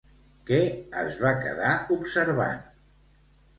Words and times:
Què 0.49 0.57
es 1.01 1.19
va 1.27 1.35
quedar 1.45 1.75
observant? 1.99 2.67